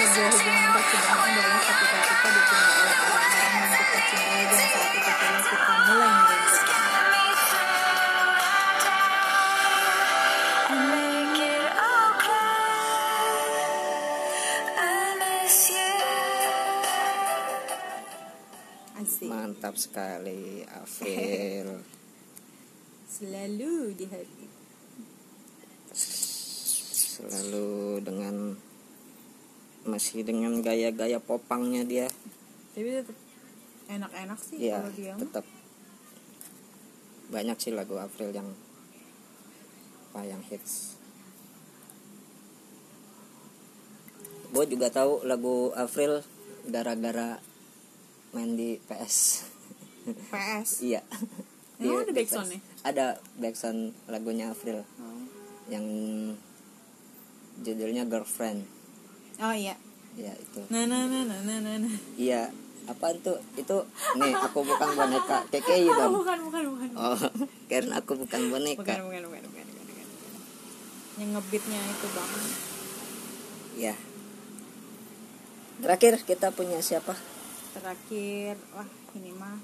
Sebuah 0.00 0.59
hubungan 0.90 1.22
percintaan 1.22 1.30
adalah 1.38 1.62
ketika 1.62 1.98
kita 2.02 2.28
ditinggal 2.34 2.72
oleh 2.82 2.96
orang-orang 2.98 3.52
yang 3.54 3.70
kita 3.78 3.98
cintai 4.10 4.42
dan 4.42 4.62
saat 4.66 4.90
itu 4.90 5.10
pula 5.14 5.38
kita 5.46 5.70
mulai 5.86 6.10
merenggut. 6.10 6.68
Mantap 19.30 19.74
sekali 19.78 20.66
April 20.66 21.66
Selalu 23.14 23.74
di 23.94 24.06
hati. 24.10 24.46
selalu 27.20 28.00
dengan 28.00 28.56
masih 30.10 30.26
dengan 30.26 30.58
gaya-gaya 30.58 31.22
popangnya 31.22 31.86
dia 31.86 32.10
Tapi 32.74 32.82
tetap 32.90 33.14
enak-enak 33.86 34.38
sih 34.42 34.58
ya 34.58 34.82
kalau 34.82 34.90
dia. 34.90 35.14
tetap 35.14 35.46
banyak 37.30 37.54
sih 37.54 37.70
lagu 37.70 37.94
April 37.94 38.34
yang 38.34 38.50
apa 40.10 40.26
yang 40.26 40.42
hits 40.42 40.98
gue 44.50 44.64
juga 44.66 44.90
tahu 44.90 45.22
lagu 45.22 45.70
April 45.72 46.26
gara-gara 46.66 47.38
main 48.32 48.58
di 48.58 48.82
PS 48.82 49.46
PS. 50.26 50.82
iya 50.82 51.06
Emang 51.78 52.02
ada 52.02 52.10
Di- 52.10 52.10
di 52.10 52.18
backsound 52.18 52.50
PS. 52.50 52.52
ya? 52.52 52.60
ada 52.82 53.06
backsound 53.38 53.80
lagunya 54.06 54.50
April 54.50 54.82
Oh. 54.98 55.22
yang 55.70 55.86
judulnya 57.60 58.02
Girlfriend 58.04 58.66
Oh 59.38 59.54
iya. 59.54 59.78
Ya 60.12 60.32
itu 60.32 60.60
Nah 60.68 60.84
nah 60.84 61.04
nah 61.04 61.22
nah 61.22 61.38
nah 61.40 61.58
nah. 61.58 61.76
nah. 61.78 61.94
iya 62.14 62.50
apa 62.84 63.14
tuh 63.16 63.38
itu 63.54 63.76
nih 64.16 64.32
aku 64.34 64.60
bukan 64.60 64.88
boneka 64.90 65.46
KKI 65.48 65.86
Oh, 65.86 65.94
dong 65.96 66.12
bukan 66.18 66.38
bukan 66.42 66.62
bukan. 66.68 66.88
oh 66.96 67.20
karena 67.70 67.98
aku 67.98 68.18
bukan 68.18 68.40
Bukan 68.40 68.50
boneka 68.50 68.82
bukan 68.82 69.00
bukan 69.06 69.22
bukan 69.24 69.42
bukan. 69.46 69.66
bukan. 69.68 70.06
Yang 71.16 71.30
ngebeatnya 71.30 71.80
itu 71.86 72.06
bang. 72.08 72.30
ya 73.78 73.94
terakhir 75.78 76.12
kita 76.20 76.50
punya 76.50 76.80
siapa 76.80 77.14
Terakhir, 77.70 78.58
wah 78.74 78.88
ini 79.14 79.30
mah 79.30 79.54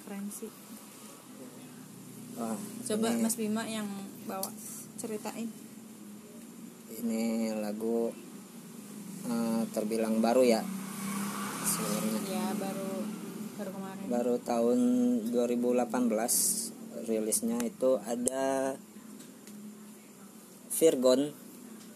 keren 0.00 0.26
sih. 0.26 0.48
Wah, 2.34 2.56
Coba 2.82 3.12
ini, 3.12 3.20
Mas 3.20 3.36
Bima 3.36 3.62
yang 3.62 3.84
bawa 4.24 4.48
ceritain. 4.96 5.52
ini 6.94 7.52
lagu 7.52 8.16
eh, 9.24 9.62
terbilang 9.70 10.18
baru 10.18 10.42
ya 10.42 10.60
sebenarnya 11.64 12.20
Ya 12.24 12.46
baru 12.54 12.90
baru 13.54 13.70
kemarin. 13.72 14.04
baru 14.08 14.34
tahun 14.40 14.78
2018 15.30 17.06
rilisnya 17.06 17.58
itu 17.62 18.00
ada 18.00 18.74
Virgon 20.70 21.30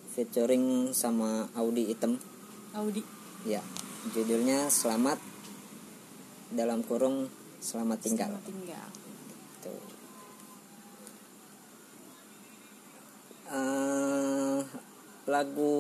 featuring 0.09 0.93
sama 0.93 1.51
Audi 1.55 1.91
Item 1.91 2.19
Audi. 2.73 3.03
ya 3.45 3.63
judulnya 4.11 4.69
Selamat 4.69 5.19
dalam 6.49 6.81
kurung 6.81 7.27
Selamat 7.59 7.99
tinggal 7.99 8.31
Selamat 8.31 8.47
tinggal. 8.47 8.89
Tuh. 9.59 9.83
Eh, 13.49 14.59
lagu 15.27 15.75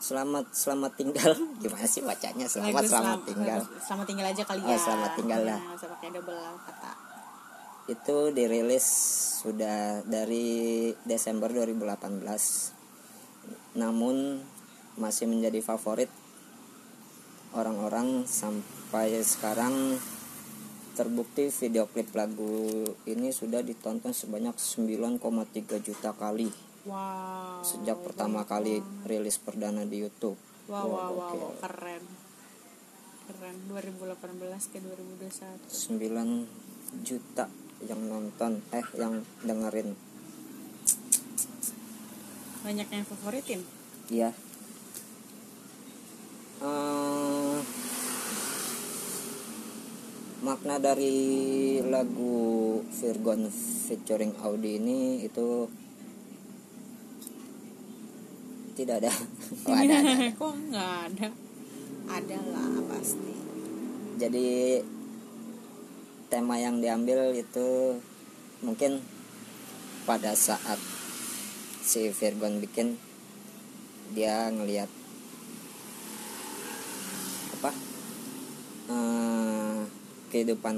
Selamat 0.00 0.48
Selamat 0.50 0.92
tinggal 0.94 1.36
gimana 1.62 1.84
sih 1.84 2.00
bacanya 2.00 2.48
Selamat 2.48 2.80
Lagu 2.80 2.88
Selamat 2.88 3.04
selam- 3.14 3.26
tinggal 3.26 3.58
lagu 3.60 3.76
Selamat 3.78 4.06
tinggal 4.06 4.26
aja 4.26 4.42
kali 4.42 4.60
Oh, 4.60 4.66
ya. 4.66 4.78
selamat 4.78 5.10
tinggal 5.14 5.40
lah. 5.44 5.60
Pakai 5.76 6.08
double 6.10 6.40
kata. 6.58 6.92
itu 7.86 8.16
dirilis 8.30 8.86
sudah 9.38 9.78
dari 10.06 10.48
Desember 11.02 11.50
2018 11.50 12.22
namun 13.72 14.38
masih 14.94 15.26
menjadi 15.26 15.58
favorit 15.60 16.06
orang-orang 17.50 18.22
sampai 18.24 19.18
sekarang 19.20 19.98
terbukti 20.92 21.50
video 21.50 21.86
klip 21.86 22.14
lagu 22.14 22.78
ini 23.04 23.30
sudah 23.30 23.58
ditonton 23.60 24.12
sebanyak 24.12 24.54
9,3 24.54 25.18
juta 25.80 26.10
kali 26.12 26.46
Wow. 26.88 27.60
sejak 27.60 28.00
pertama 28.00 28.48
kali 28.48 28.80
rilis 29.04 29.36
perdana 29.36 29.84
di 29.84 30.00
YouTube. 30.00 30.36
Wow 30.68 30.88
wow 30.88 30.88
wow, 30.88 31.08
gokil. 31.12 31.40
wow. 31.40 31.52
keren. 31.60 32.04
Keren 33.28 33.56
2018 33.68 34.72
ke 34.72 34.78
2021. 34.80 35.68
9 35.68 37.04
juta 37.04 37.46
yang 37.84 38.00
nonton 38.08 38.60
eh 38.74 38.84
yang 38.96 39.24
dengerin 39.44 39.96
Banyak 42.60 42.88
yang 42.92 43.04
favoritin. 43.08 43.64
Iya. 44.12 44.36
Eh, 46.60 47.58
makna 50.44 50.76
dari 50.76 51.80
lagu 51.88 52.84
Virgon 52.84 53.48
featuring 53.88 54.36
Audi 54.44 54.76
ini 54.76 55.24
itu 55.24 55.72
tidak 58.80 58.96
ada. 59.00 59.12
Oh, 59.66 59.74
ada, 59.74 59.92
ada, 59.92 60.10
ada. 60.10 60.28
Kok 60.32 60.54
nggak 60.68 60.92
ada? 61.06 61.28
Ada 62.08 62.38
lah 62.48 62.72
pasti. 62.88 63.34
Jadi 64.16 64.48
tema 66.26 66.56
yang 66.56 66.78
diambil 66.78 67.32
itu 67.32 67.98
mungkin 68.60 69.02
pada 70.02 70.32
saat 70.32 70.78
si 71.80 72.08
Virgon 72.08 72.58
bikin 72.58 72.94
dia 74.10 74.46
ngelihat 74.48 74.86
apa 77.52 77.70
eh, 78.88 79.78
kehidupan 80.28 80.76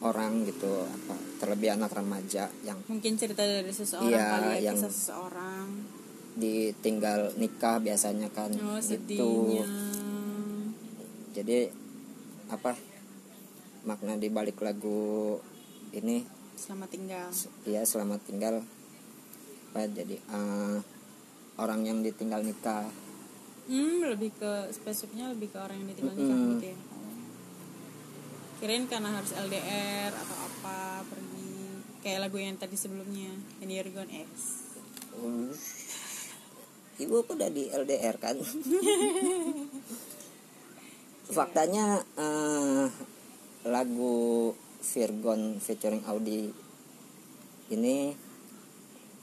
orang 0.00 0.44
gitu 0.44 0.84
apa 0.84 1.16
terlebih 1.38 1.72
anak 1.72 1.92
remaja 1.92 2.48
yang 2.62 2.76
Mungkin 2.84 3.16
cerita 3.16 3.40
dari 3.40 3.68
seseorang 3.68 4.08
Iya, 4.10 4.24
kali 4.30 4.48
ya 4.54 4.58
yang- 4.62 4.76
kisah 4.76 4.92
seseorang. 4.92 5.68
Ditinggal 6.34 7.34
nikah 7.34 7.78
biasanya 7.78 8.26
kan 8.28 8.50
Oh 8.56 8.76
gitu 8.76 9.06
sedihnya. 9.06 9.66
jadi 11.32 11.70
apa 12.46 12.74
makna 13.82 14.14
di 14.14 14.28
balik 14.28 14.58
lagu 14.58 15.38
ini 15.90 16.26
Selamat 16.54 16.88
tinggal. 16.88 17.28
ya 17.64 17.82
selamat 17.82 18.20
tinggal 18.24 18.62
apa 19.68 19.86
jadi 19.86 20.16
eh, 20.18 20.78
orang 21.56 21.80
yang 21.82 21.98
ditinggal 22.00 22.40
nikah 22.40 22.86
Hmm, 23.64 24.04
lebih 24.04 24.28
ke 24.30 24.52
spesifiknya 24.70 25.30
lebih 25.30 25.48
ke 25.48 25.56
orang 25.56 25.80
yang 25.80 25.88
ditinggal 25.88 26.12
nikah 26.14 26.36
Mm-mm. 26.36 26.52
gitu 26.52 26.66
ya. 26.68 26.78
Kirain 28.54 28.84
karena 28.84 29.08
harus 29.10 29.32
LDR 29.32 30.12
atau 30.12 30.36
apa 30.38 30.76
pergi 31.02 31.52
kayak 32.00 32.20
lagu 32.20 32.36
yang 32.36 32.60
tadi 32.60 32.76
sebelumnya 32.76 33.32
You're 33.62 33.88
Gone 33.88 34.12
X. 34.12 34.30
ibu 36.98 37.26
aku 37.26 37.34
udah 37.34 37.50
di 37.50 37.66
LDR 37.70 38.16
kan. 38.22 38.36
Faktanya 41.34 42.04
eh, 42.14 42.86
lagu 43.66 44.52
Virgon 44.84 45.56
featuring 45.58 46.04
Audi 46.04 46.52
ini 47.72 48.12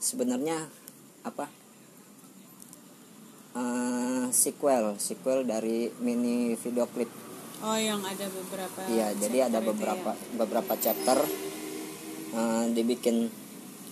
sebenarnya 0.02 0.66
apa? 1.22 1.46
Eh, 3.54 4.24
sequel 4.34 4.98
sequel 4.98 5.46
dari 5.46 5.88
mini 6.02 6.58
video 6.58 6.84
klip. 6.90 7.08
Oh 7.62 7.78
yang 7.78 8.02
ada 8.02 8.26
beberapa 8.26 8.80
Iya, 8.90 9.14
jadi 9.14 9.46
ada 9.46 9.62
beberapa 9.62 10.18
ya. 10.18 10.34
beberapa 10.34 10.74
chapter 10.74 11.22
eh, 12.34 12.64
dibikin 12.74 13.30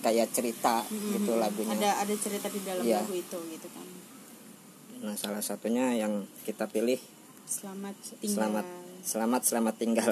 kayak 0.01 0.27
cerita 0.29 0.81
gitu 0.89 1.31
lagunya. 1.35 1.71
ada 1.71 1.89
ada 2.01 2.13
cerita 2.15 2.47
di 2.47 2.59
dalam 2.61 2.81
Iya. 2.81 2.99
lagu 2.99 3.13
itu 3.13 3.37
gitu 3.49 3.67
kan 3.69 3.87
Nah, 5.01 5.15
salah 5.15 5.41
satunya 5.41 5.93
yang 5.95 6.13
kita 6.43 6.65
pilih 6.65 6.97
selamat 7.43 7.95
tinggal 8.15 8.37
selamat 8.37 8.65
selamat 9.01 9.41
selamat 9.43 9.75
tinggal. 9.75 10.11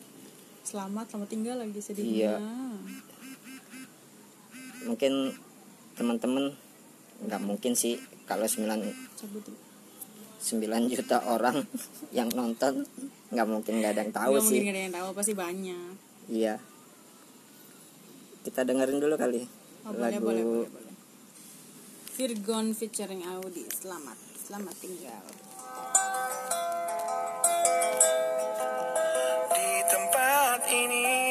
selamat 0.68 1.06
selamat 1.06 1.28
tinggal 1.30 1.56
lagi 1.56 1.72
Iya. 1.72 1.82
sedihnya 1.82 2.32
Mungkin 4.84 5.12
teman-teman 5.94 6.52
nggak 7.22 7.40
mungkin 7.40 7.72
sih 7.72 7.96
kalau 8.24 8.44
9 8.44 8.68
cabut 9.16 9.40
dulu. 9.40 9.58
9 10.36 10.60
juta 10.92 11.24
orang 11.24 11.64
yang 12.16 12.28
nonton 12.30 12.84
nggak 13.32 13.48
mungkin 13.48 13.80
nggak 13.80 13.92
ada 13.96 14.00
yang 14.02 14.12
tahu 14.12 14.32
Nggak 14.34 14.44
sih. 14.44 14.58
mungkin 14.60 14.68
ada 14.70 14.82
yang 14.82 14.94
tahu 14.94 15.08
pasti 15.16 15.32
banyak 15.32 15.92
Iya. 16.26 16.54
Kita 18.44 18.60
dengerin 18.60 19.00
dulu 19.00 19.16
kali 19.16 19.40
oh, 19.40 19.96
boleh 19.96 20.00
lagu 20.04 20.20
boleh 20.20 20.44
boleh 20.44 20.68
boleh. 20.68 20.94
Virgon 22.12 22.76
featuring 22.76 23.24
Audi. 23.24 23.64
Selamat 23.72 24.20
selamat 24.36 24.76
tinggal. 24.84 25.24
Di 29.48 29.70
tempat 29.88 30.60
ini 30.68 31.23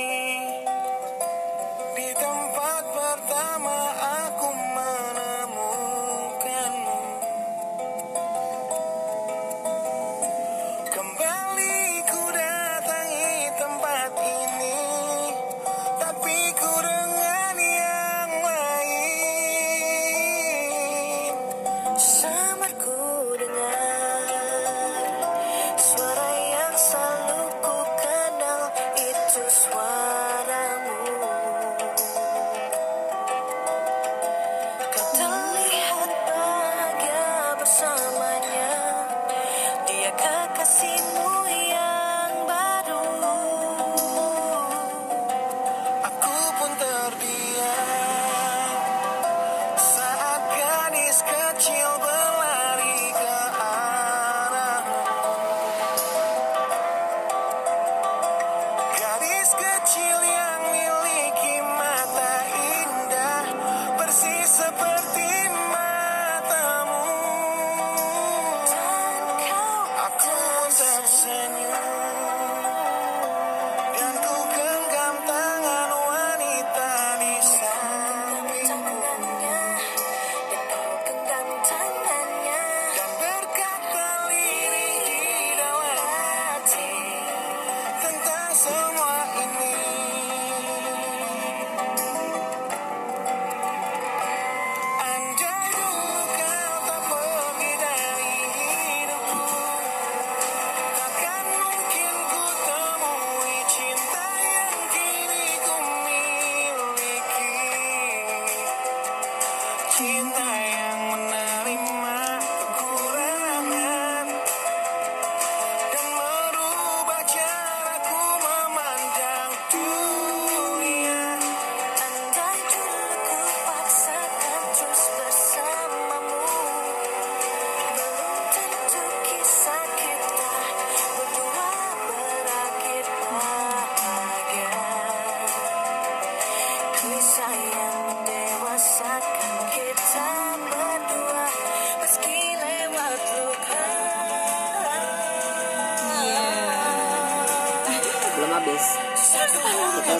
tinggal 150.04 150.20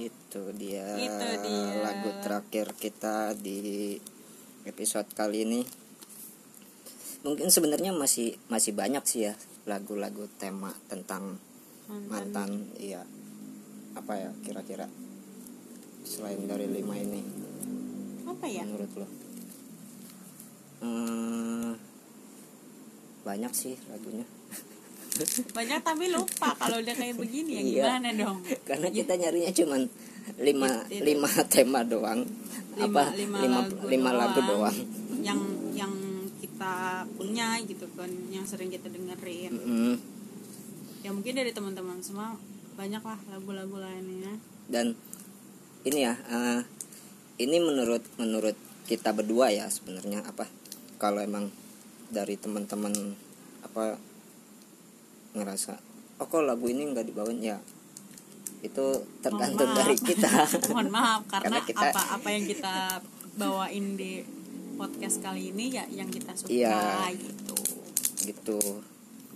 Itu 0.00 0.42
dia, 0.54 0.86
Itu 0.98 1.26
dia. 1.42 1.82
lagu 1.84 2.10
terakhir 2.22 2.74
kita 2.74 3.34
di 3.38 3.98
episode 4.66 5.10
kali 5.14 5.46
ini. 5.46 5.79
Mungkin 7.20 7.52
sebenarnya 7.52 7.92
masih 7.92 8.40
masih 8.48 8.72
banyak 8.72 9.04
sih 9.04 9.28
ya 9.28 9.34
lagu-lagu 9.68 10.24
tema 10.40 10.72
tentang 10.88 11.36
mantan, 12.08 12.70
iya. 12.78 13.04
Apa 13.92 14.16
ya 14.16 14.30
kira-kira 14.40 14.86
selain 16.00 16.48
dari 16.48 16.64
lima 16.64 16.96
ini 16.96 17.20
apa 18.24 18.46
ya 18.46 18.64
menurut 18.64 18.92
lo? 18.96 19.06
Hmm, 20.80 21.76
banyak 23.20 23.52
sih 23.52 23.76
lagunya. 23.86 24.24
banyak 25.56 25.80
tapi 25.82 26.08
lupa 26.08 26.56
kalau 26.56 26.80
udah 26.80 26.94
kayak 26.96 27.18
begini 27.18 27.50
ya 27.52 27.60
Iya. 27.60 27.82
gimana 27.84 28.08
dong 28.14 28.36
Karena 28.64 28.88
kita 28.88 29.12
nyarinya 29.18 29.52
cuman 29.52 29.80
lima 30.38 30.70
itu. 30.88 31.02
lima 31.04 31.28
tema 31.52 31.80
doang. 31.84 32.24
lima, 32.78 32.86
apa 33.02 33.04
lima, 33.12 33.36
lima, 33.42 33.58
lagu, 33.60 33.74
lima 33.90 34.10
lagu 34.14 34.40
doang. 34.40 34.76
Kita 37.00 37.16
punya 37.16 37.56
gitu 37.64 37.88
kan 37.96 38.12
yang 38.28 38.44
sering 38.44 38.68
kita 38.68 38.92
dengerin 38.92 39.56
Mm-mm. 39.56 39.94
ya 41.00 41.08
mungkin 41.08 41.32
dari 41.32 41.48
teman-teman 41.48 41.96
semua 42.04 42.36
banyak 42.76 43.00
lah 43.00 43.16
lagu-lagu 43.32 43.80
lainnya 43.80 44.36
dan 44.68 44.92
ini 45.80 46.04
ya 46.04 46.12
eh, 46.28 46.60
ini 47.40 47.56
menurut 47.56 48.04
menurut 48.20 48.52
kita 48.84 49.16
berdua 49.16 49.48
ya 49.48 49.64
sebenarnya 49.72 50.20
apa 50.20 50.44
kalau 51.00 51.24
emang 51.24 51.48
dari 52.12 52.36
teman-teman 52.36 53.16
apa 53.64 53.96
ngerasa 55.32 55.80
oh 56.20 56.26
kok 56.28 56.44
lagu 56.44 56.68
ini 56.68 56.92
nggak 56.92 57.08
dibawain 57.08 57.40
ya 57.40 57.56
itu 58.60 58.84
tergantung 59.24 59.56
Mohon 59.56 59.72
maaf. 59.72 59.78
dari 59.80 59.96
kita 59.96 60.30
mohon 60.76 60.88
maaf 60.92 61.20
karena, 61.32 61.48
Karena 61.48 61.58
kita- 61.64 61.92
apa 61.96 62.02
apa 62.20 62.28
yang 62.28 62.44
kita 62.44 62.74
bawain 63.40 63.96
di 63.96 64.20
podcast 64.80 65.20
kali 65.20 65.52
ini 65.52 65.76
ya 65.76 65.84
yang 65.92 66.08
kita 66.08 66.32
suka 66.32 66.48
Iya. 66.48 67.12
gitu. 67.12 67.56
Gitu. 68.24 68.58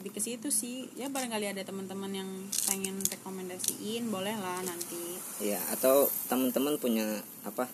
Lebih 0.00 0.10
ke 0.10 0.20
situ 0.20 0.48
sih. 0.48 0.88
Ya 0.96 1.12
barangkali 1.12 1.52
ada 1.52 1.60
teman-teman 1.60 2.08
yang 2.08 2.30
pengen 2.64 2.96
rekomendasiin 2.96 4.08
boleh 4.08 4.32
lah 4.34 4.64
nanti. 4.64 5.20
Ya 5.38 5.60
atau 5.68 6.08
teman-teman 6.26 6.80
punya 6.80 7.04
apa 7.44 7.68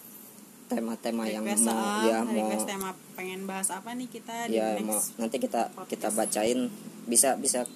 tema-tema 0.66 1.26
yang 1.26 1.42
mau 1.42 1.70
ah, 1.70 2.02
ya 2.02 2.22
mau 2.22 2.54
tema 2.62 2.94
pengen 3.14 3.42
bahas 3.42 3.70
apa 3.70 3.90
nih 3.90 4.06
kita 4.06 4.46
di 4.46 4.54
ya 4.54 4.78
next 4.78 4.86
mau 4.86 4.98
nanti 5.22 5.36
kita 5.38 5.70
podcast. 5.70 5.90
kita 5.90 6.08
bacain. 6.10 6.60
Bisa 7.06 7.38
bisa 7.38 7.66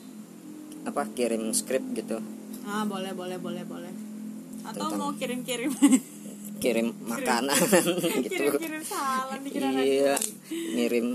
apa 0.83 1.07
kirim 1.14 1.54
skrip 1.54 1.87
gitu. 1.94 2.18
Ah 2.62 2.83
boleh 2.83 3.14
boleh 3.14 3.38
boleh 3.38 3.62
boleh. 3.62 3.94
Atau 4.64 4.90
Tentang- 4.90 4.98
mau 4.98 5.11
kirim-kirim 5.14 5.70
kirim 6.64 6.88
makanan 7.05 7.61
gitu. 8.24 8.57
Kirim-kirim 8.57 8.81
salam 8.81 9.40
dikira 9.44 9.68
iya 9.77 10.16
ngirim 10.48 11.12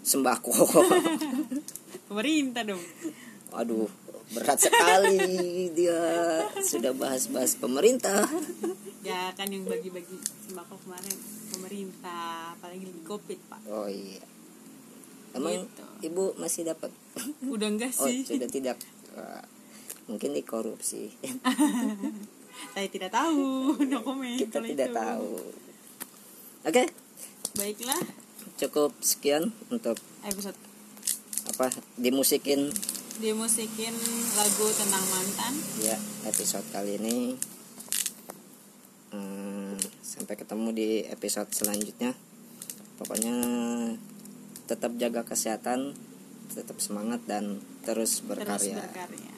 sembako. 0.00 0.52
Pemerintah 2.08 2.64
dong. 2.64 2.80
Aduh 3.52 3.92
berat 4.32 4.56
sekali 4.56 5.68
dia 5.76 6.00
sudah 6.64 6.96
bahas-bahas 6.96 7.60
pemerintah. 7.60 8.24
Ya 9.04 9.28
kan 9.36 9.52
yang 9.52 9.68
bagi-bagi 9.68 10.16
sembako 10.48 10.80
kemarin 10.88 11.12
pemerintah 11.52 12.56
apalagi 12.56 12.88
lagi 12.88 13.02
covid 13.04 13.38
pak. 13.52 13.60
Oh 13.68 13.84
iya. 13.84 14.24
Emang 15.36 15.68
Gitu. 15.68 15.84
ibu 16.08 16.32
masih 16.40 16.64
dapat? 16.64 16.88
Udah 17.44 17.68
enggak 17.68 17.92
oh 18.00 18.08
sih. 18.08 18.24
sudah 18.24 18.48
tidak. 18.48 18.80
Wah, 19.12 19.44
mungkin 20.08 20.32
dikorupsi 20.32 21.12
saya 22.74 22.88
tidak 22.90 23.10
tahu 23.10 23.72
no 23.90 24.02
comment 24.02 24.38
kita 24.38 24.58
kalau 24.58 24.68
tidak 24.68 24.88
itu. 24.90 24.96
tahu. 24.98 25.30
Oke. 26.64 26.82
Baiklah. 27.54 28.02
Cukup 28.58 28.90
sekian 29.04 29.54
untuk 29.70 29.98
episode. 30.26 30.56
apa 31.44 31.68
dimusikin. 32.00 32.72
Dimusikin 33.20 33.94
lagu 34.34 34.66
tentang 34.74 35.04
mantan. 35.12 35.52
Ya 35.84 35.94
episode 36.26 36.64
kali 36.72 36.96
ini. 36.98 37.36
Hmm, 39.14 39.78
sampai 40.02 40.34
ketemu 40.34 40.68
di 40.74 40.88
episode 41.06 41.52
selanjutnya. 41.52 42.16
Pokoknya 42.98 43.34
tetap 44.64 44.96
jaga 44.96 45.22
kesehatan 45.22 45.92
tetap 46.54 46.78
semangat 46.80 47.20
dan 47.28 47.60
terus 47.84 48.22
terus 48.22 48.28
berkarya. 48.30 48.80
berkarya 48.80 49.33